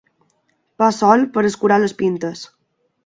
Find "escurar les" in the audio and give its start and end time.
1.49-1.97